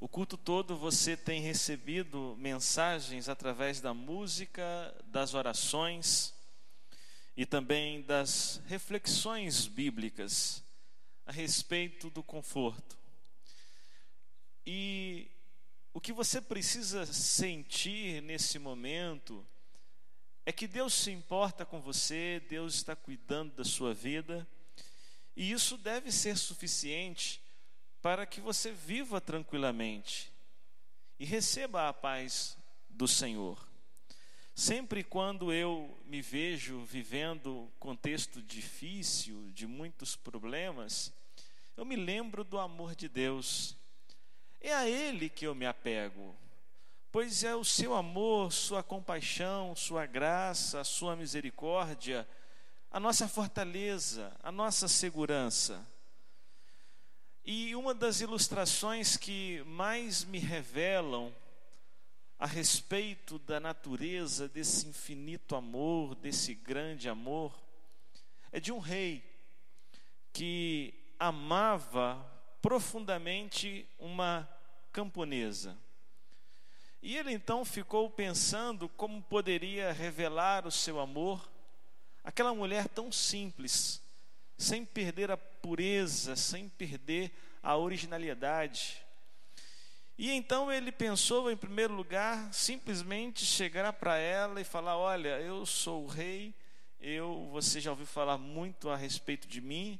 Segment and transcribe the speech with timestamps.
[0.00, 6.34] O culto todo você tem recebido mensagens através da música, das orações
[7.36, 10.64] e também das reflexões bíblicas
[11.24, 12.98] a respeito do conforto.
[14.66, 15.30] E
[15.92, 19.46] o que você precisa sentir nesse momento
[20.44, 24.44] é que Deus se importa com você, Deus está cuidando da sua vida,
[25.36, 27.43] e isso deve ser suficiente
[28.04, 30.30] para que você viva tranquilamente
[31.18, 32.54] e receba a paz
[32.86, 33.66] do Senhor.
[34.54, 41.14] Sempre quando eu me vejo vivendo contexto difícil, de muitos problemas,
[41.78, 43.74] eu me lembro do amor de Deus.
[44.60, 46.36] É a Ele que eu me apego,
[47.10, 52.28] pois é o seu amor, sua compaixão, sua graça, sua misericórdia,
[52.90, 55.93] a nossa fortaleza, a nossa segurança.
[57.46, 61.30] E uma das ilustrações que mais me revelam
[62.38, 67.54] a respeito da natureza desse infinito amor, desse grande amor,
[68.50, 69.22] é de um rei
[70.32, 72.24] que amava
[72.62, 74.48] profundamente uma
[74.90, 75.76] camponesa.
[77.02, 81.46] E ele então ficou pensando como poderia revelar o seu amor
[82.24, 84.00] àquela mulher tão simples,
[84.56, 89.04] sem perder a pureza, sem perder a originalidade.
[90.16, 95.66] E então ele pensou, em primeiro lugar, simplesmente chegar para ela e falar: Olha, eu
[95.66, 96.54] sou o rei,
[97.00, 99.98] eu, você já ouviu falar muito a respeito de mim,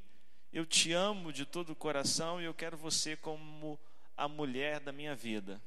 [0.52, 3.78] eu te amo de todo o coração e eu quero você como
[4.16, 5.60] a mulher da minha vida.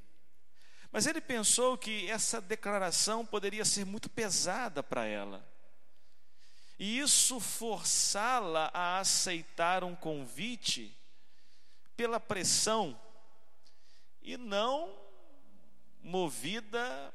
[0.89, 5.45] Mas ele pensou que essa declaração poderia ser muito pesada para ela
[6.79, 10.95] e isso forçá-la a aceitar um convite
[11.95, 12.99] pela pressão
[14.21, 14.95] e não
[16.03, 17.13] movida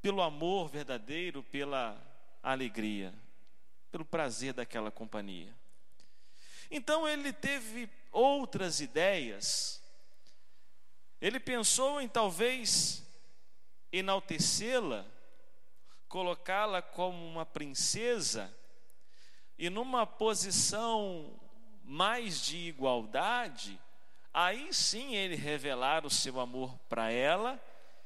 [0.00, 2.00] pelo amor verdadeiro, pela
[2.42, 3.14] alegria,
[3.90, 5.54] pelo prazer daquela companhia.
[6.70, 9.82] Então ele teve outras ideias.
[11.20, 13.06] Ele pensou em talvez
[13.92, 15.04] enaltecê-la,
[16.08, 18.52] colocá-la como uma princesa
[19.62, 21.38] e numa posição
[21.84, 23.78] mais de igualdade,
[24.34, 27.62] aí sim ele revelar o seu amor para ela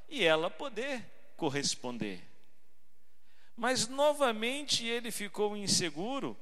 [0.07, 1.03] e ela poder
[1.35, 2.21] corresponder.
[3.55, 6.37] Mas novamente ele ficou inseguro,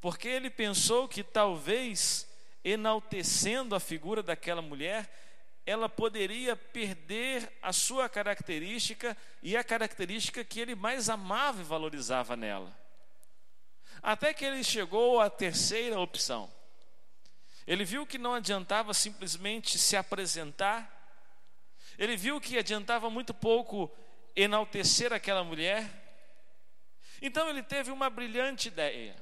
[0.00, 2.28] porque ele pensou que talvez
[2.64, 5.08] enaltecendo a figura daquela mulher,
[5.64, 12.34] ela poderia perder a sua característica e a característica que ele mais amava e valorizava
[12.34, 12.81] nela.
[14.02, 16.52] Até que ele chegou à terceira opção.
[17.66, 20.98] Ele viu que não adiantava simplesmente se apresentar,
[21.96, 23.90] ele viu que adiantava muito pouco
[24.34, 25.88] enaltecer aquela mulher.
[27.20, 29.14] Então ele teve uma brilhante ideia.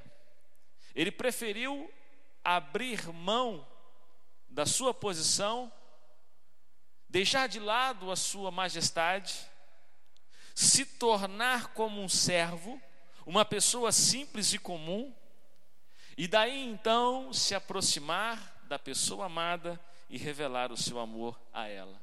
[0.95, 1.93] Ele preferiu
[2.43, 3.67] abrir mão
[4.49, 5.71] da sua posição,
[7.07, 9.39] deixar de lado a sua majestade,
[10.55, 12.81] se tornar como um servo
[13.25, 15.13] uma pessoa simples e comum,
[16.17, 22.01] e daí então se aproximar da pessoa amada e revelar o seu amor a ela.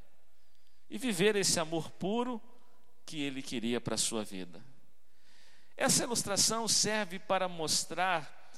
[0.89, 2.41] E viver esse amor puro
[3.05, 4.65] que ele queria para a sua vida.
[5.77, 8.51] Essa ilustração serve para mostrar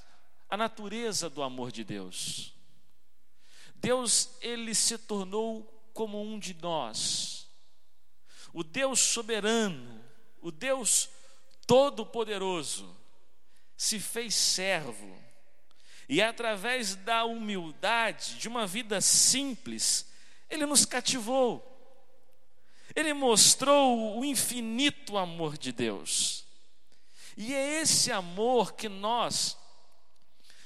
[0.48, 2.54] a natureza do amor de Deus.
[3.74, 7.48] Deus, ele se tornou como um de nós.
[8.52, 10.02] O Deus soberano,
[10.40, 11.08] o Deus
[11.70, 12.98] Todo-Poderoso
[13.76, 15.16] se fez servo
[16.08, 20.10] e através da humildade, de uma vida simples,
[20.50, 21.64] ele nos cativou.
[22.92, 26.44] Ele mostrou o infinito amor de Deus.
[27.36, 29.56] E é esse amor que nós,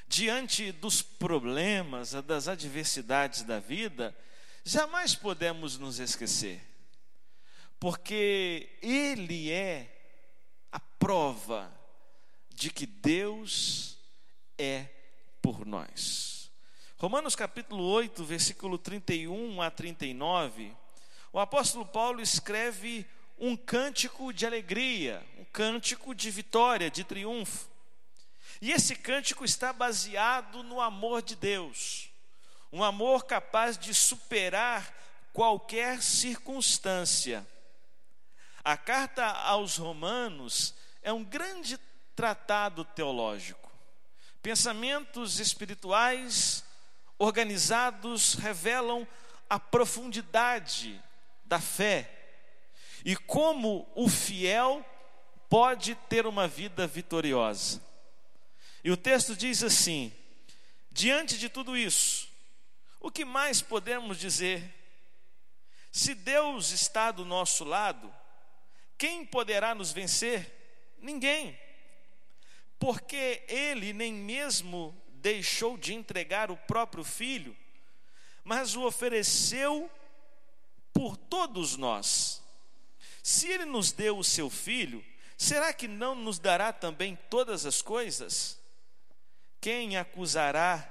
[0.09, 4.17] diante dos problemas, das adversidades da vida,
[4.65, 6.67] jamais podemos nos esquecer.
[7.79, 9.94] Porque Ele é
[10.75, 11.73] a prova
[12.53, 13.97] de que Deus
[14.59, 14.89] é
[15.41, 16.51] por nós.
[16.99, 20.75] Romanos capítulo 8, versículo 31 a 39,
[21.33, 23.07] o apóstolo Paulo escreve
[23.39, 27.71] um cântico de alegria, um cântico de vitória, de triunfo.
[28.61, 32.11] E esse cântico está baseado no amor de Deus,
[32.73, 34.93] um amor capaz de superar
[35.33, 37.47] qualquer circunstância
[38.65, 41.79] a carta aos Romanos é um grande
[42.17, 43.71] tratado teológico.
[44.43, 46.65] Pensamentos espirituais
[47.19, 49.07] organizados revelam
[49.51, 51.03] a profundidade
[51.45, 52.11] da fé
[53.05, 54.85] e como o fiel
[55.51, 57.83] pode ter uma vida vitoriosa.
[58.83, 60.11] E o texto diz assim:
[60.91, 62.29] diante de tudo isso,
[62.99, 64.73] o que mais podemos dizer?
[65.93, 68.13] Se Deus está do nosso lado,
[68.97, 70.53] quem poderá nos vencer?
[70.99, 71.59] Ninguém.
[72.79, 77.57] Porque Ele nem mesmo deixou de entregar o próprio Filho,
[78.43, 79.91] mas o ofereceu
[80.93, 82.43] por todos nós.
[83.23, 85.05] Se Ele nos deu o seu Filho,
[85.37, 88.61] será que não nos dará também todas as coisas?
[89.61, 90.91] Quem acusará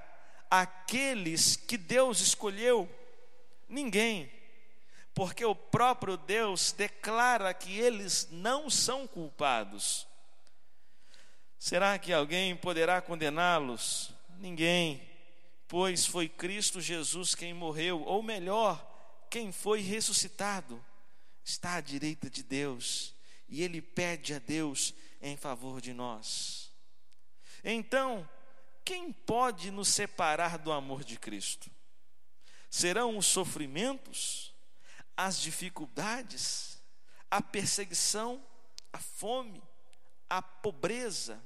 [0.50, 2.90] aqueles que Deus escolheu?
[3.70, 4.32] Ninguém,
[5.14, 10.08] porque o próprio Deus declara que eles não são culpados.
[11.60, 14.12] Será que alguém poderá condená-los?
[14.40, 15.08] Ninguém,
[15.68, 18.86] pois foi Cristo Jesus quem morreu, ou melhor,
[19.30, 20.84] quem foi ressuscitado,
[21.44, 23.14] está à direita de Deus
[23.48, 26.72] e ele pede a Deus em favor de nós.
[27.64, 28.28] Então,
[28.84, 31.72] quem pode nos separar do amor de Cristo?
[32.70, 34.53] Serão os sofrimentos,
[35.16, 36.82] as dificuldades,
[37.30, 38.44] a perseguição,
[38.92, 39.62] a fome,
[40.30, 41.44] a pobreza,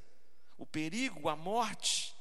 [0.57, 2.15] o perigo, a morte?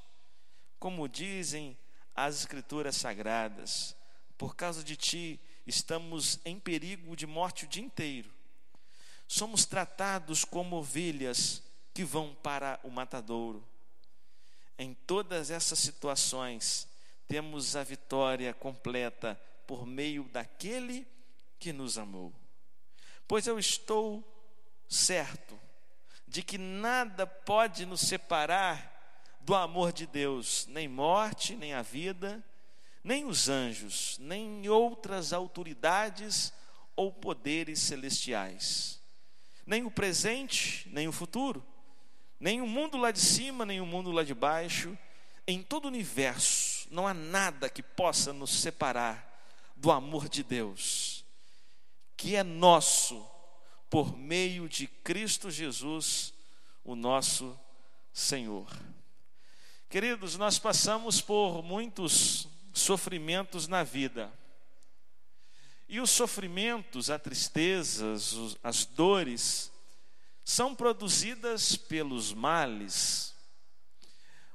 [0.79, 1.79] Como dizem
[2.15, 3.97] as Escrituras Sagradas,
[4.37, 8.33] por causa de ti estamos em perigo de morte o dia inteiro.
[9.27, 11.63] Somos tratados como ovelhas
[11.93, 13.67] que vão para o matadouro
[14.79, 16.87] em todas essas situações,
[17.27, 21.07] temos a vitória completa por meio daquele
[21.58, 22.32] que nos amou.
[23.26, 24.23] Pois eu estou
[24.88, 25.58] certo
[26.26, 28.94] de que nada pode nos separar
[29.41, 32.44] do amor de Deus, nem morte, nem a vida,
[33.03, 36.53] nem os anjos, nem outras autoridades
[36.97, 39.00] ou poderes celestiais,
[39.64, 41.64] nem o presente, nem o futuro
[42.38, 44.97] nem o mundo lá de cima, nem o mundo lá de baixo,
[45.47, 49.25] em todo o universo, não há nada que possa nos separar
[49.75, 51.25] do amor de Deus,
[52.17, 53.25] que é nosso
[53.91, 56.33] por meio de Cristo Jesus,
[56.85, 57.59] o nosso
[58.13, 58.69] Senhor.
[59.89, 64.33] Queridos, nós passamos por muitos sofrimentos na vida.
[65.89, 69.71] E os sofrimentos, as tristezas, as dores,
[70.45, 73.35] são produzidas pelos males.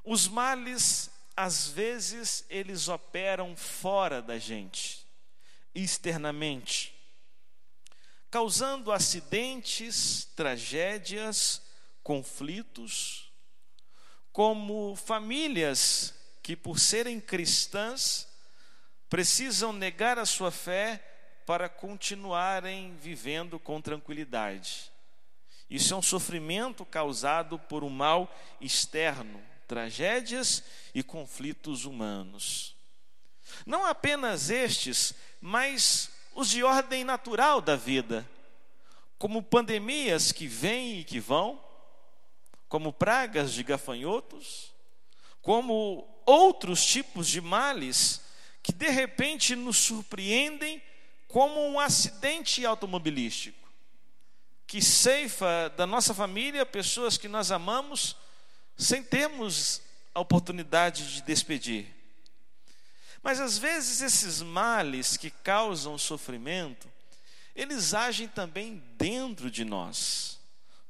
[0.03, 5.05] Os males, às vezes, eles operam fora da gente,
[5.73, 6.93] externamente,
[8.31, 11.61] causando acidentes, tragédias,
[12.01, 13.29] conflitos,
[14.31, 18.25] como famílias que, por serem cristãs,
[19.09, 21.03] precisam negar a sua fé
[21.45, 24.89] para continuarem vivendo com tranquilidade.
[25.69, 30.63] Isso é um sofrimento causado por um mal externo, tragédias
[30.95, 32.77] e conflitos humanos.
[33.65, 38.27] Não apenas estes, mas os de ordem natural da vida,
[39.17, 41.59] como pandemias que vêm e que vão,
[42.67, 44.71] como pragas de gafanhotos,
[45.41, 48.21] como outros tipos de males
[48.63, 50.81] que de repente nos surpreendem
[51.27, 53.61] como um acidente automobilístico
[54.71, 58.15] que ceifa da nossa família pessoas que nós amamos,
[58.77, 59.81] sem termos
[60.15, 61.93] a oportunidade de despedir.
[63.23, 66.91] Mas às vezes esses males que causam sofrimento,
[67.55, 70.39] eles agem também dentro de nós.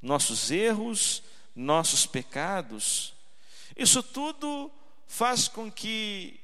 [0.00, 1.22] Nossos erros,
[1.54, 3.14] nossos pecados.
[3.76, 4.70] Isso tudo
[5.06, 6.40] faz com que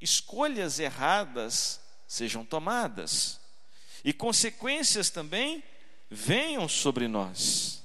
[0.00, 3.40] escolhas erradas sejam tomadas
[4.04, 5.62] e consequências também
[6.10, 7.82] venham sobre nós.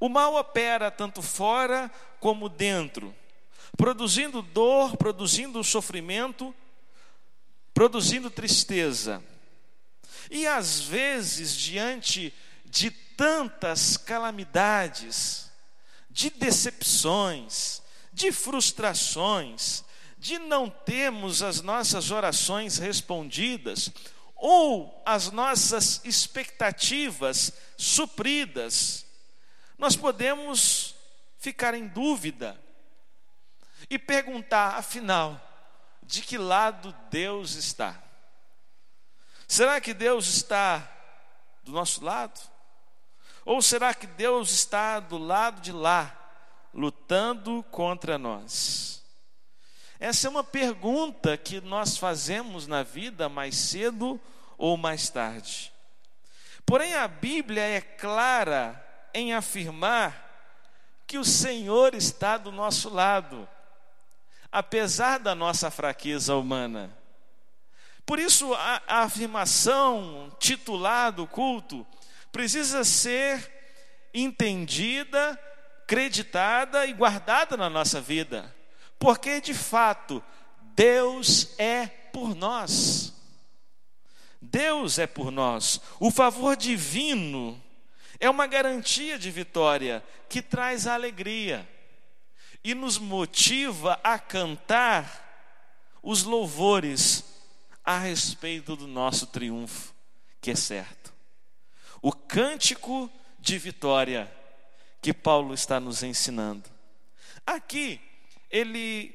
[0.00, 1.90] O mal opera tanto fora
[2.20, 3.14] como dentro,
[3.76, 6.54] produzindo dor, produzindo sofrimento,
[7.76, 9.22] produzindo tristeza.
[10.30, 12.32] E às vezes, diante
[12.64, 15.52] de tantas calamidades,
[16.08, 17.82] de decepções,
[18.14, 19.84] de frustrações,
[20.16, 23.92] de não termos as nossas orações respondidas,
[24.34, 29.04] ou as nossas expectativas supridas,
[29.76, 30.94] nós podemos
[31.38, 32.58] ficar em dúvida
[33.90, 35.45] e perguntar, afinal,
[36.06, 38.00] de que lado Deus está?
[39.46, 40.88] Será que Deus está
[41.62, 42.40] do nosso lado?
[43.44, 46.16] Ou será que Deus está do lado de lá,
[46.72, 49.04] lutando contra nós?
[49.98, 54.20] Essa é uma pergunta que nós fazemos na vida mais cedo
[54.56, 55.72] ou mais tarde.
[56.64, 58.82] Porém, a Bíblia é clara
[59.14, 60.24] em afirmar
[61.06, 63.48] que o Senhor está do nosso lado,
[64.56, 66.90] apesar da nossa fraqueza humana.
[68.06, 71.86] Por isso, a, a afirmação titular do culto
[72.32, 73.52] precisa ser
[74.14, 75.38] entendida,
[75.86, 78.56] creditada e guardada na nossa vida,
[78.98, 80.24] porque de fato,
[80.74, 83.12] Deus é por nós.
[84.40, 85.82] Deus é por nós.
[86.00, 87.62] O favor divino
[88.18, 91.68] é uma garantia de vitória que traz alegria
[92.66, 95.22] e nos motiva a cantar
[96.02, 97.24] os louvores
[97.84, 99.94] a respeito do nosso triunfo,
[100.40, 101.14] que é certo.
[102.02, 103.08] O cântico
[103.38, 104.28] de vitória
[105.00, 106.68] que Paulo está nos ensinando.
[107.46, 108.00] Aqui,
[108.50, 109.14] ele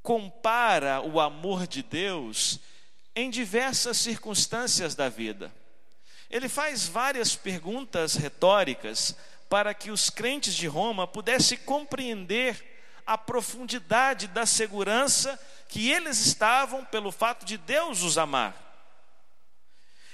[0.00, 2.60] compara o amor de Deus
[3.12, 5.52] em diversas circunstâncias da vida.
[6.30, 9.16] Ele faz várias perguntas retóricas
[9.48, 12.64] para que os crentes de Roma pudessem compreender
[13.06, 15.38] a profundidade da segurança
[15.68, 18.62] que eles estavam pelo fato de Deus os amar.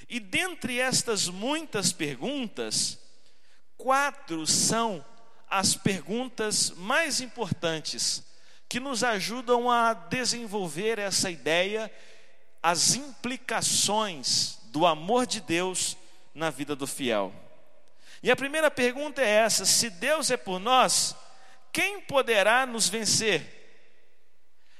[0.08, 2.98] E dentre estas muitas perguntas,
[3.78, 5.04] quatro são
[5.48, 8.22] as perguntas mais importantes
[8.68, 11.90] que nos ajudam a desenvolver essa ideia
[12.62, 15.96] as implicações do amor de Deus
[16.32, 17.32] na vida do fiel.
[18.22, 21.16] E a primeira pergunta é essa: se Deus é por nós,
[21.72, 23.60] quem poderá nos vencer?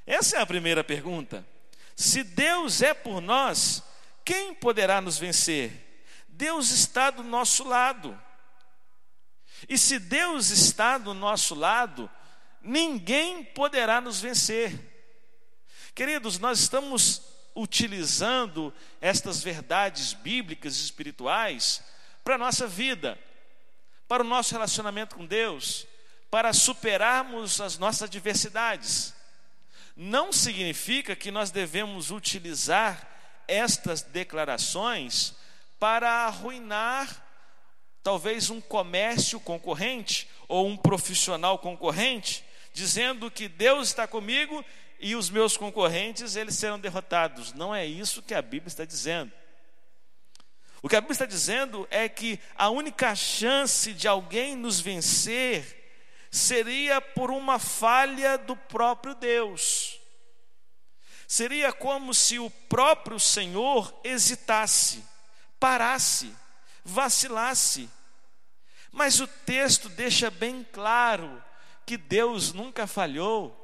[0.07, 1.47] Essa é a primeira pergunta.
[1.97, 3.83] Se Deus é por nós,
[4.25, 5.73] quem poderá nos vencer?
[6.29, 8.19] Deus está do nosso lado.
[9.69, 12.11] E se Deus está do nosso lado,
[12.61, 14.73] ninguém poderá nos vencer.
[15.95, 17.23] Queridos, nós estamos
[17.55, 21.83] utilizando estas verdades bíblicas e espirituais
[22.25, 23.19] para a nossa vida,
[24.13, 25.87] para o nosso relacionamento com Deus,
[26.31, 29.15] para superarmos as nossas adversidades.
[29.97, 33.09] Não significa que nós devemos utilizar
[33.49, 35.35] estas declarações
[35.79, 37.25] para arruinar
[38.03, 44.63] talvez um comércio concorrente ou um profissional concorrente, dizendo que Deus está comigo
[45.01, 47.55] e os meus concorrentes eles serão derrotados.
[47.55, 49.33] Não é isso que a Bíblia está dizendo.
[50.83, 55.81] O que a Bíblia está dizendo é que a única chance de alguém nos vencer
[56.29, 60.01] seria por uma falha do próprio Deus.
[61.29, 65.05] Seria como se o próprio Senhor hesitasse,
[65.61, 66.35] parasse,
[66.85, 67.89] vacilasse.
[68.91, 71.43] Mas o texto deixa bem claro
[71.87, 73.59] que Deus nunca falhou,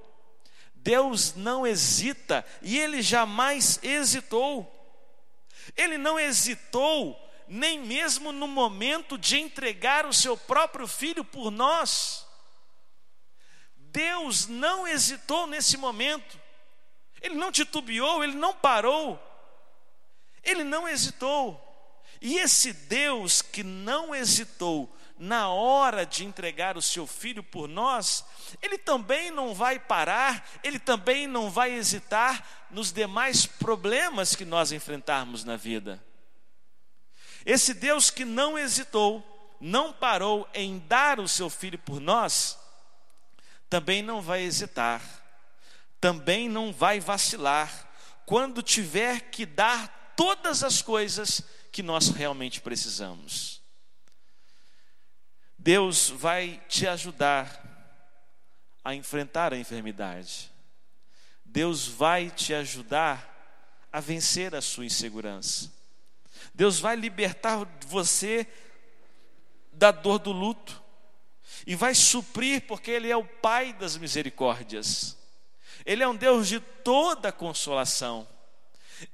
[0.73, 4.78] Deus não hesita e ele jamais hesitou.
[5.79, 7.17] Ele não hesitou
[7.47, 12.27] nem mesmo no momento de entregar o seu próprio filho por nós.
[13.77, 16.39] Deus não hesitou nesse momento.
[17.23, 19.19] Ele não titubeou, ele não parou.
[20.43, 21.65] Ele não hesitou.
[22.21, 28.25] E esse Deus que não hesitou na hora de entregar o seu filho por nós,
[28.63, 34.73] ele também não vai parar, ele também não vai hesitar nos demais problemas que nós
[34.73, 36.03] enfrentarmos na vida.
[37.45, 39.25] Esse Deus que não hesitou,
[39.61, 42.59] não parou em dar o seu filho por nós,
[43.69, 45.03] também não vai hesitar,
[46.01, 47.89] também não vai vacilar,
[48.27, 53.63] quando tiver que dar todas as coisas que nós realmente precisamos.
[55.59, 57.65] Deus vai te ajudar
[58.85, 60.51] a enfrentar a enfermidade.
[61.49, 63.35] Deus vai te ajudar
[63.91, 65.73] a vencer a sua insegurança.
[66.55, 68.47] Deus vai libertar você
[69.73, 70.83] da dor do luto
[71.67, 75.17] e vai suprir, porque Ele é o Pai das misericórdias.
[75.87, 78.29] Ele é um Deus de toda consolação.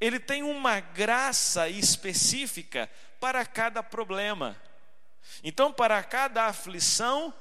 [0.00, 4.60] Ele tem uma graça específica para cada problema.
[5.42, 7.32] Então, para cada aflição,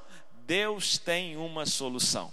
[0.45, 2.31] Deus tem uma solução.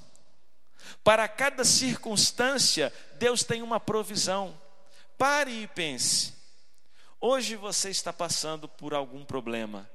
[1.02, 4.58] Para cada circunstância, Deus tem uma provisão.
[5.16, 6.34] Pare e pense.
[7.20, 9.88] Hoje você está passando por algum problema.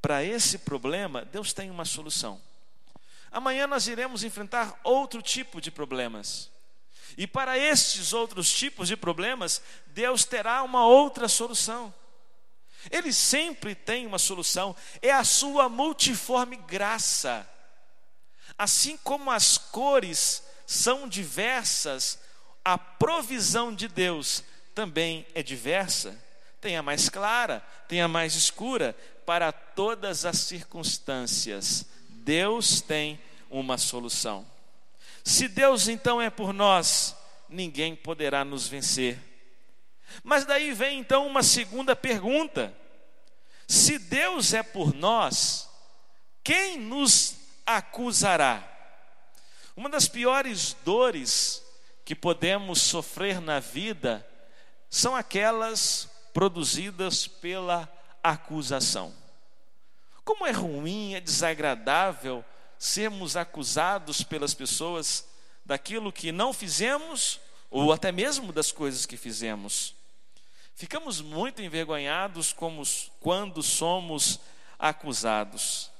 [0.00, 2.40] Para esse problema, Deus tem uma solução.
[3.30, 6.50] Amanhã nós iremos enfrentar outro tipo de problemas.
[7.16, 11.94] E para estes outros tipos de problemas, Deus terá uma outra solução.
[12.90, 17.48] Ele sempre tem uma solução, é a sua multiforme graça.
[18.56, 22.18] Assim como as cores são diversas,
[22.64, 24.44] a provisão de Deus
[24.74, 26.18] também é diversa.
[26.60, 31.86] Tem a mais clara, tem a mais escura, para todas as circunstâncias.
[32.08, 34.46] Deus tem uma solução.
[35.24, 37.16] Se Deus então é por nós,
[37.48, 39.18] ninguém poderá nos vencer.
[40.22, 42.74] Mas daí vem então uma segunda pergunta:
[43.66, 45.68] se Deus é por nós,
[46.42, 48.68] quem nos acusará?
[49.76, 51.62] Uma das piores dores
[52.04, 54.26] que podemos sofrer na vida
[54.90, 57.90] são aquelas produzidas pela
[58.22, 59.14] acusação.
[60.24, 62.44] Como é ruim, é desagradável
[62.78, 65.26] sermos acusados pelas pessoas
[65.64, 67.40] daquilo que não fizemos
[67.70, 69.94] ou até mesmo das coisas que fizemos.
[70.74, 72.82] Ficamos muito envergonhados como,
[73.20, 74.40] quando somos
[74.78, 75.91] acusados.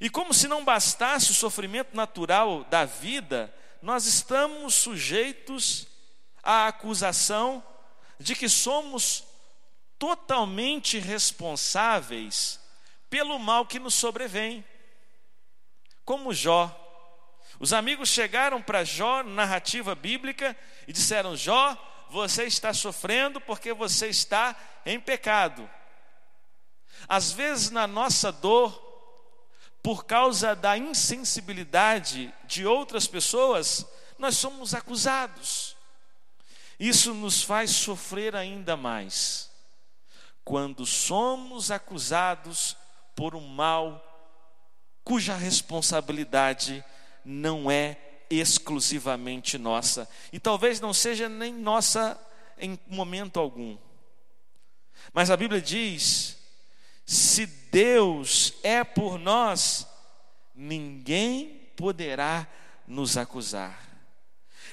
[0.00, 5.86] E como se não bastasse o sofrimento natural da vida, nós estamos sujeitos
[6.42, 7.62] à acusação
[8.18, 9.24] de que somos
[9.98, 12.60] totalmente responsáveis
[13.08, 14.64] pelo mal que nos sobrevém.
[16.04, 16.78] Como Jó.
[17.60, 20.56] Os amigos chegaram para Jó, narrativa bíblica,
[20.88, 21.76] e disseram: Jó,
[22.10, 25.68] você está sofrendo porque você está em pecado.
[27.08, 28.91] Às vezes, na nossa dor,
[29.82, 33.84] por causa da insensibilidade de outras pessoas,
[34.18, 35.76] nós somos acusados.
[36.78, 39.50] Isso nos faz sofrer ainda mais.
[40.44, 42.76] Quando somos acusados
[43.14, 44.08] por um mal
[45.04, 46.84] cuja responsabilidade
[47.24, 47.98] não é
[48.30, 52.18] exclusivamente nossa, e talvez não seja nem nossa
[52.58, 53.76] em momento algum.
[55.12, 56.38] Mas a Bíblia diz:
[57.04, 59.88] se Deus é por nós,
[60.54, 62.46] ninguém poderá
[62.86, 63.88] nos acusar.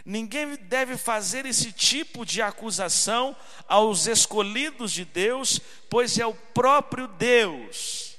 [0.03, 3.33] Ninguém deve fazer esse tipo de acusação
[3.69, 8.17] aos escolhidos de Deus, pois é o próprio Deus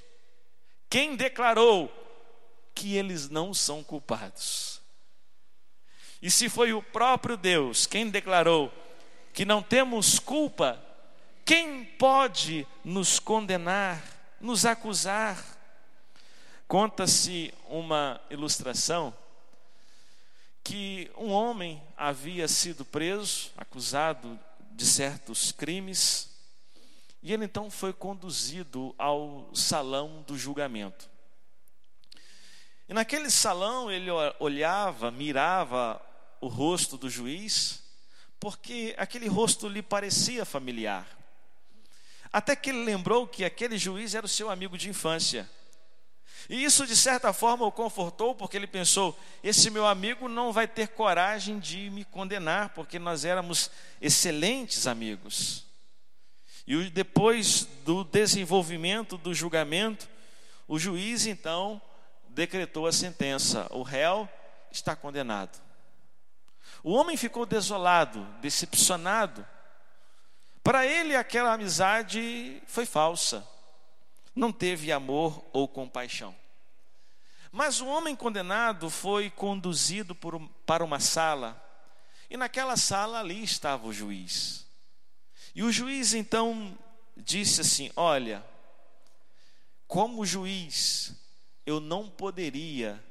[0.89, 1.93] quem declarou
[2.75, 4.81] que eles não são culpados.
[6.23, 8.73] E se foi o próprio Deus quem declarou
[9.35, 10.83] que não temos culpa,
[11.45, 15.39] quem pode nos condenar, nos acusar?
[16.67, 19.15] Conta-se uma ilustração
[20.63, 24.39] que um homem havia sido preso, acusado
[24.73, 26.31] de certos crimes,
[27.23, 31.11] e ele então foi conduzido ao salão do julgamento.
[32.89, 36.01] E naquele salão ele olhava, mirava
[36.41, 37.83] o rosto do juiz,
[38.39, 41.20] porque aquele rosto lhe parecia familiar.
[42.33, 45.49] Até que ele lembrou que aquele juiz era o seu amigo de infância.
[46.49, 50.67] E isso, de certa forma, o confortou, porque ele pensou: esse meu amigo não vai
[50.67, 55.67] ter coragem de me condenar, porque nós éramos excelentes amigos.
[56.67, 60.09] E depois do desenvolvimento do julgamento,
[60.69, 61.81] o juiz então
[62.29, 64.29] decretou a sentença: o réu
[64.71, 65.61] está condenado.
[66.83, 69.47] O homem ficou desolado, decepcionado.
[70.63, 73.47] Para ele, aquela amizade foi falsa,
[74.35, 76.35] não teve amor ou compaixão.
[77.51, 81.61] Mas o homem condenado foi conduzido por, para uma sala,
[82.29, 84.67] e naquela sala ali estava o juiz.
[85.55, 86.79] E o juiz então
[87.17, 88.45] disse assim: Olha,
[89.89, 91.13] como juiz,
[91.67, 93.03] eu não poderia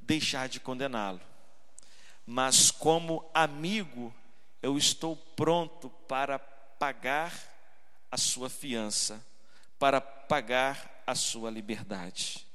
[0.00, 1.20] deixar de condená-lo,
[2.26, 4.12] mas como amigo,
[4.60, 7.32] eu estou pronto para pagar
[8.10, 9.24] a sua fiança,
[9.78, 12.46] para pagar a sua liberdade.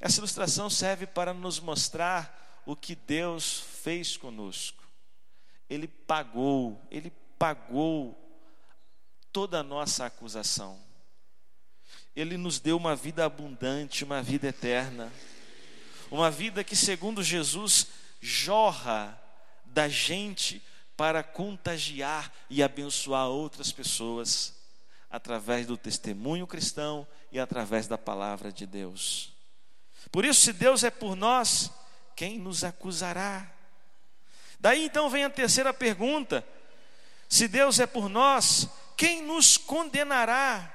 [0.00, 4.82] Essa ilustração serve para nos mostrar o que Deus fez conosco.
[5.68, 8.16] Ele pagou, ele pagou
[9.32, 10.80] toda a nossa acusação.
[12.14, 15.12] Ele nos deu uma vida abundante, uma vida eterna,
[16.10, 17.86] uma vida que, segundo Jesus,
[18.20, 19.20] jorra
[19.64, 20.62] da gente
[21.00, 24.54] para contagiar e abençoar outras pessoas
[25.08, 29.32] através do testemunho cristão e através da palavra de Deus.
[30.12, 31.70] Por isso, se Deus é por nós,
[32.14, 33.50] quem nos acusará?
[34.60, 36.46] Daí então vem a terceira pergunta:
[37.30, 40.70] se Deus é por nós, quem nos condenará?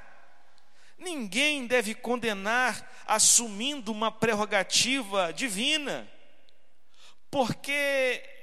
[0.98, 6.12] Ninguém deve condenar assumindo uma prerrogativa divina,
[7.30, 8.35] porque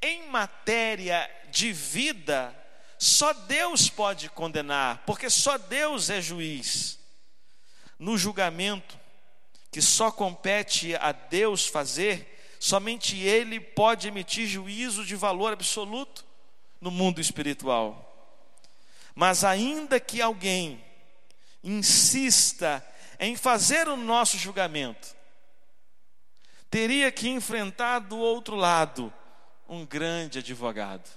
[0.00, 2.54] em matéria de vida,
[2.98, 6.98] só Deus pode condenar, porque só Deus é juiz.
[7.98, 8.98] No julgamento,
[9.70, 16.24] que só compete a Deus fazer, somente Ele pode emitir juízo de valor absoluto
[16.80, 18.04] no mundo espiritual.
[19.14, 20.84] Mas ainda que alguém
[21.62, 22.84] insista
[23.18, 25.16] em fazer o nosso julgamento,
[26.70, 29.12] teria que enfrentar do outro lado
[29.68, 31.08] um grande advogado.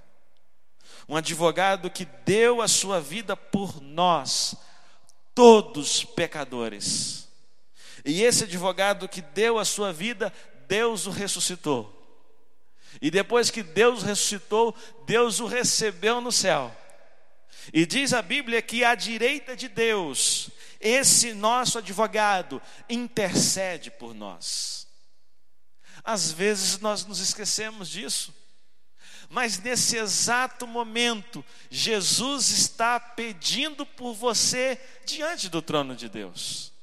[1.08, 4.56] Um advogado que deu a sua vida por nós,
[5.34, 7.28] todos pecadores.
[8.04, 10.34] E esse advogado que deu a sua vida,
[10.68, 11.98] Deus o ressuscitou.
[13.02, 16.76] E depois que Deus ressuscitou, Deus o recebeu no céu.
[17.72, 24.88] E diz a Bíblia que à direita de Deus, esse nosso advogado intercede por nós.
[26.04, 28.34] Às vezes nós nos esquecemos disso.
[29.32, 36.74] Mas nesse exato momento, Jesus está pedindo por você diante do trono de Deus.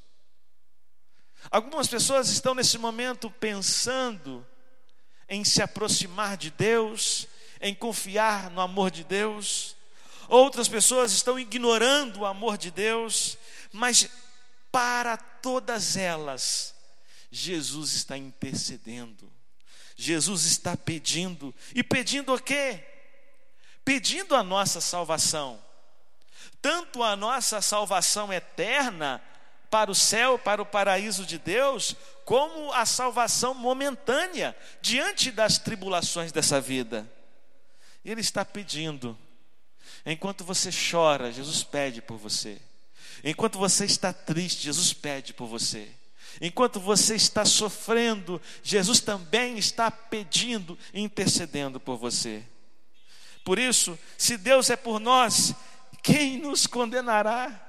[1.50, 4.46] Algumas pessoas estão nesse momento pensando
[5.28, 7.28] em se aproximar de Deus,
[7.60, 9.76] em confiar no amor de Deus.
[10.26, 13.36] Outras pessoas estão ignorando o amor de Deus,
[13.70, 14.08] mas
[14.72, 16.74] para todas elas,
[17.30, 19.37] Jesus está intercedendo.
[20.00, 21.52] Jesus está pedindo.
[21.74, 22.84] E pedindo o quê?
[23.84, 25.60] Pedindo a nossa salvação.
[26.62, 29.20] Tanto a nossa salvação eterna
[29.68, 36.30] para o céu, para o paraíso de Deus, como a salvação momentânea diante das tribulações
[36.30, 37.10] dessa vida.
[38.04, 39.18] Ele está pedindo.
[40.06, 42.62] Enquanto você chora, Jesus pede por você.
[43.24, 45.92] Enquanto você está triste, Jesus pede por você.
[46.40, 52.44] Enquanto você está sofrendo, Jesus também está pedindo e intercedendo por você.
[53.44, 55.54] Por isso, se Deus é por nós,
[56.02, 57.64] quem nos condenará?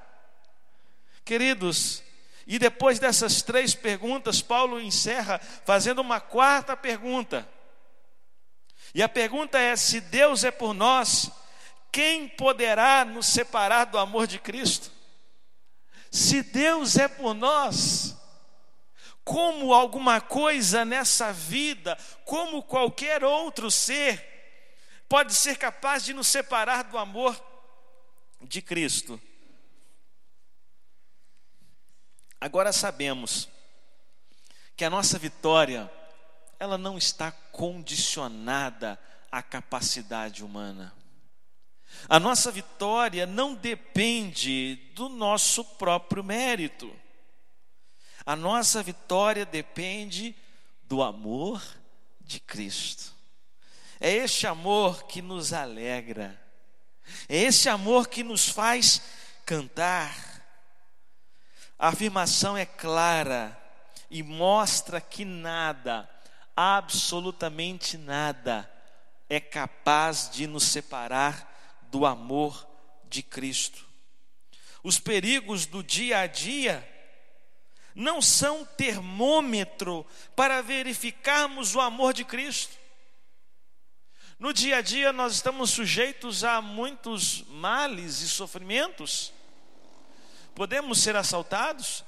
[1.24, 2.02] Queridos,
[2.46, 7.48] e depois dessas três perguntas, Paulo encerra fazendo uma quarta pergunta.
[8.94, 11.30] E a pergunta é: se Deus é por nós,
[11.92, 14.90] quem poderá nos separar do amor de Cristo?
[16.10, 18.16] Se Deus é por nós,
[19.24, 24.26] como alguma coisa nessa vida, como qualquer outro ser,
[25.08, 27.40] pode ser capaz de nos separar do amor
[28.40, 29.20] de Cristo.
[32.40, 33.48] Agora sabemos
[34.76, 35.92] que a nossa vitória,
[36.58, 38.98] ela não está condicionada
[39.30, 40.94] à capacidade humana.
[42.08, 46.94] A nossa vitória não depende do nosso próprio mérito.
[48.30, 50.36] A nossa vitória depende
[50.84, 51.60] do amor
[52.20, 53.12] de Cristo.
[53.98, 56.40] É este amor que nos alegra,
[57.28, 59.02] é esse amor que nos faz
[59.44, 60.14] cantar.
[61.76, 63.60] A afirmação é clara
[64.08, 66.08] e mostra que nada,
[66.54, 68.70] absolutamente nada,
[69.28, 72.64] é capaz de nos separar do amor
[73.08, 73.84] de Cristo.
[74.84, 76.99] Os perigos do dia a dia
[77.94, 82.78] não são termômetro para verificarmos o amor de Cristo.
[84.38, 89.32] No dia a dia nós estamos sujeitos a muitos males e sofrimentos.
[90.54, 92.04] Podemos ser assaltados.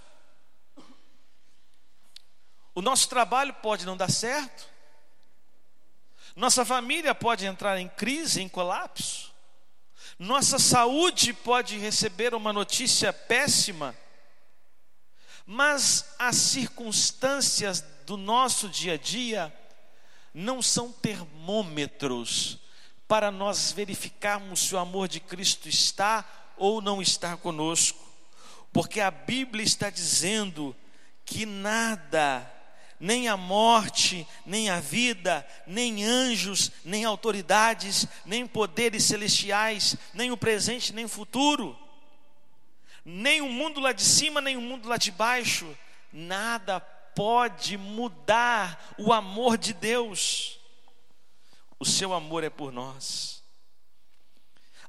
[2.75, 4.67] O nosso trabalho pode não dar certo.
[6.35, 9.31] Nossa família pode entrar em crise, em colapso.
[10.19, 13.95] Nossa saúde pode receber uma notícia péssima.
[15.47, 19.53] Mas as circunstâncias do nosso dia a dia
[20.33, 22.59] não são termômetros
[23.07, 26.25] para nós verificarmos se o amor de Cristo está
[26.57, 27.99] ou não está conosco,
[28.73, 30.75] porque a Bíblia está dizendo
[31.25, 32.51] que nada,
[32.99, 40.37] nem a morte, nem a vida, nem anjos, nem autoridades, nem poderes celestiais, nem o
[40.37, 41.79] presente, nem o futuro,
[43.05, 45.77] nem o mundo lá de cima, nem o mundo lá de baixo,
[46.13, 50.59] nada pode mudar o amor de Deus.
[51.79, 53.43] O seu amor é por nós.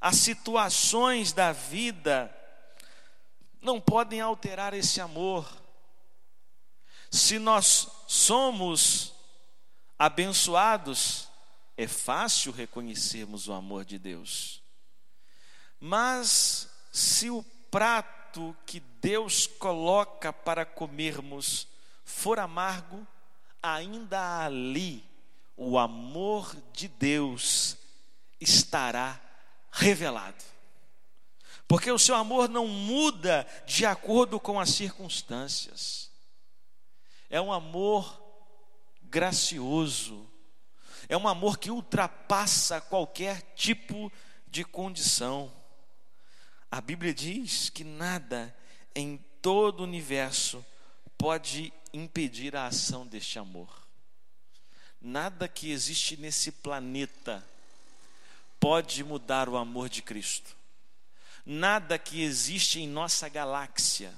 [0.00, 2.34] As situações da vida
[3.60, 5.50] não podem alterar esse amor.
[7.10, 9.14] Se nós somos
[9.98, 11.28] abençoados,
[11.76, 14.62] é fácil reconhecermos o amor de Deus.
[15.80, 17.42] Mas se o
[17.74, 21.66] prato que Deus coloca para comermos
[22.04, 23.04] for amargo,
[23.60, 25.04] ainda ali
[25.56, 27.76] o amor de Deus
[28.40, 29.20] estará
[29.72, 30.44] revelado.
[31.66, 36.12] Porque o seu amor não muda de acordo com as circunstâncias.
[37.28, 38.22] É um amor
[39.02, 40.30] gracioso,
[41.08, 44.12] é um amor que ultrapassa qualquer tipo
[44.46, 45.50] de condição.
[46.74, 48.52] A Bíblia diz que nada
[48.96, 50.66] em todo o universo
[51.16, 53.86] pode impedir a ação deste amor.
[55.00, 57.48] Nada que existe nesse planeta
[58.58, 60.56] pode mudar o amor de Cristo.
[61.46, 64.12] Nada que existe em nossa galáxia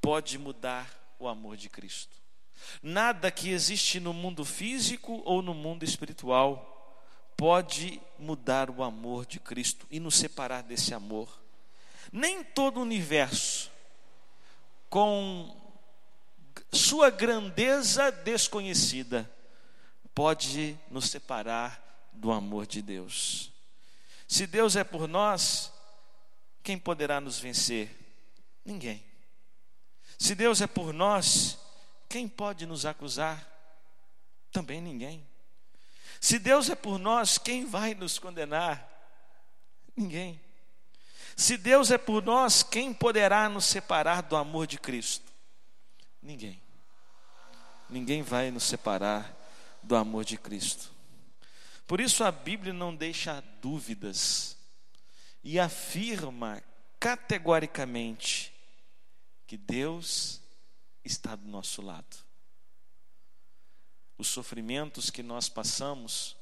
[0.00, 2.16] pode mudar o amor de Cristo.
[2.82, 6.96] Nada que existe no mundo físico ou no mundo espiritual
[7.36, 11.38] pode mudar o amor de Cristo e nos separar desse amor.
[12.12, 13.70] Nem todo o universo,
[14.88, 15.56] com
[16.72, 19.30] sua grandeza desconhecida,
[20.14, 23.52] pode nos separar do amor de Deus.
[24.26, 25.72] Se Deus é por nós,
[26.62, 27.96] quem poderá nos vencer?
[28.64, 29.02] Ninguém.
[30.18, 31.58] Se Deus é por nós,
[32.08, 33.48] quem pode nos acusar?
[34.52, 35.26] Também ninguém.
[36.20, 38.86] Se Deus é por nós, quem vai nos condenar?
[39.96, 40.40] Ninguém.
[41.36, 45.32] Se Deus é por nós, quem poderá nos separar do amor de Cristo?
[46.22, 46.60] Ninguém.
[47.88, 49.36] Ninguém vai nos separar
[49.82, 50.90] do amor de Cristo.
[51.86, 54.56] Por isso a Bíblia não deixa dúvidas
[55.42, 56.62] e afirma
[57.00, 58.52] categoricamente
[59.46, 60.40] que Deus
[61.04, 62.16] está do nosso lado.
[64.16, 66.36] Os sofrimentos que nós passamos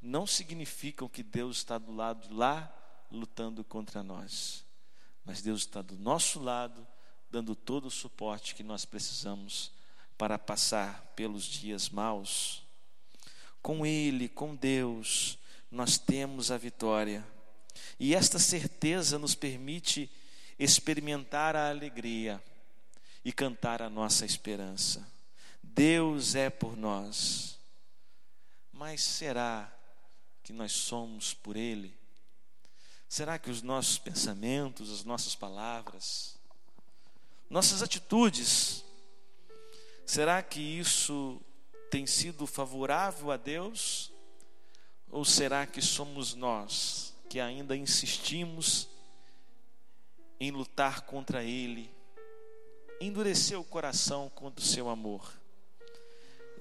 [0.00, 2.72] não significam que Deus está do lado lá
[3.12, 4.64] lutando contra nós,
[5.24, 6.86] mas Deus está do nosso lado,
[7.30, 9.70] dando todo o suporte que nós precisamos
[10.18, 12.62] para passar pelos dias maus
[13.62, 15.38] com Ele, com Deus,
[15.70, 17.24] nós temos a vitória.
[17.98, 20.10] E esta certeza nos permite
[20.58, 22.42] experimentar a alegria
[23.24, 25.08] e cantar a nossa esperança.
[25.62, 27.58] Deus é por nós.
[28.72, 29.72] Mas será
[30.42, 31.96] que nós somos por Ele?
[33.12, 36.34] Será que os nossos pensamentos, as nossas palavras,
[37.50, 38.82] nossas atitudes,
[40.06, 41.38] será que isso
[41.90, 44.10] tem sido favorável a Deus?
[45.10, 48.88] Ou será que somos nós que ainda insistimos
[50.40, 51.94] em lutar contra Ele,
[52.98, 55.30] endurecer o coração contra o seu amor?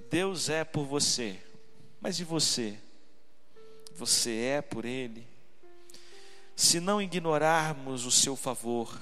[0.09, 1.41] Deus é por você,
[2.01, 2.77] mas e você?
[3.95, 5.30] Você é por Ele?
[6.55, 8.99] Se não ignorarmos o seu favor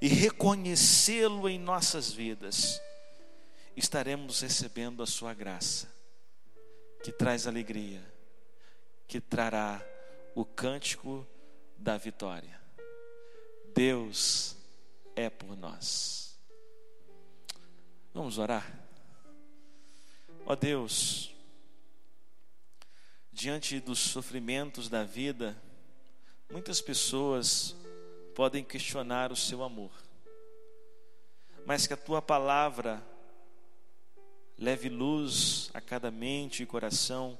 [0.00, 2.80] e reconhecê-lo em nossas vidas,
[3.76, 5.92] estaremos recebendo a sua graça,
[7.02, 8.02] que traz alegria,
[9.06, 9.84] que trará
[10.34, 11.26] o cântico
[11.76, 12.60] da vitória.
[13.74, 14.56] Deus
[15.16, 16.38] é por nós.
[18.14, 18.78] Vamos orar?
[20.44, 21.34] Ó Deus,
[23.32, 25.56] diante dos sofrimentos da vida,
[26.52, 27.74] muitas pessoas
[28.34, 29.90] podem questionar o seu amor,
[31.64, 33.02] mas que a tua palavra
[34.58, 37.38] leve luz a cada mente e coração,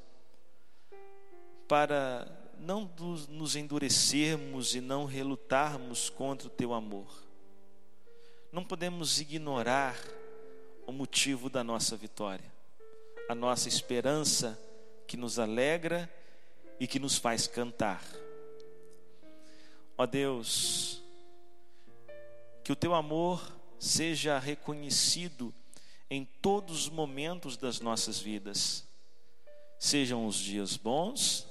[1.69, 2.27] para
[2.59, 2.91] não
[3.29, 7.23] nos endurecermos e não relutarmos contra o teu amor.
[8.51, 9.97] Não podemos ignorar
[10.87, 12.53] o motivo da nossa vitória,
[13.29, 14.59] a nossa esperança
[15.07, 16.11] que nos alegra
[16.81, 18.03] e que nos faz cantar.
[20.03, 21.01] Ó Deus,
[22.65, 23.41] que o teu amor
[23.79, 25.55] seja reconhecido
[26.11, 28.85] em todos os momentos das nossas vidas,
[29.79, 31.47] sejam os dias bons,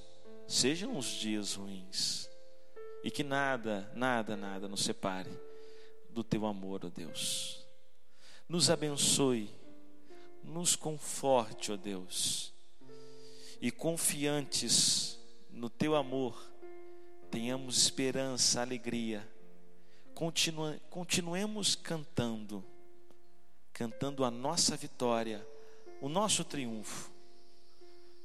[0.49, 2.29] sejam os dias ruins,
[3.05, 5.31] e que nada, nada, nada nos separe
[6.09, 7.65] do teu amor, ó Deus.
[8.49, 9.49] Nos abençoe,
[10.43, 12.53] nos conforte, ó Deus,
[13.61, 15.17] e confiantes
[15.49, 16.50] no teu amor,
[17.31, 19.27] tenhamos esperança, alegria,
[20.13, 22.63] continue, continuemos cantando
[23.73, 25.43] cantando a nossa vitória,
[25.99, 27.11] o nosso triunfo,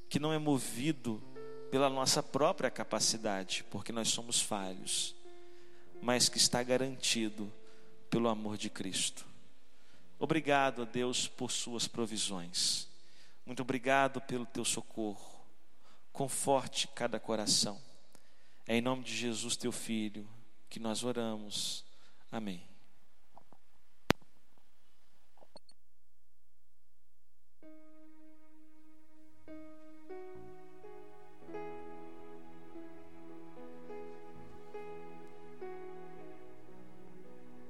[0.09, 1.23] que não é movido
[1.71, 5.15] pela nossa própria capacidade, porque nós somos falhos,
[6.03, 7.51] mas que está garantido
[8.11, 9.27] pelo amor de Cristo.
[10.19, 12.89] Obrigado a Deus por suas provisões.
[13.45, 15.41] Muito obrigado pelo teu socorro.
[16.13, 17.81] Conforte cada coração.
[18.67, 20.29] É em nome de Jesus, teu filho,
[20.69, 21.85] que nós oramos.
[22.31, 22.63] Amém.